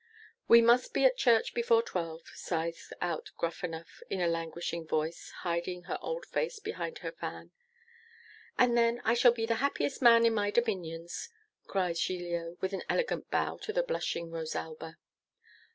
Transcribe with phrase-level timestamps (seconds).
[0.47, 5.83] 'We must be at church before twelve,' sighs out Gruffanuff in a languishing voice, hiding
[5.83, 7.51] her old face behind her fan.
[8.57, 11.29] 'And then I shall be the happiest man in my dominions,'
[11.67, 14.97] cries Giglio, with an elegant bow to the blushing Rosalba.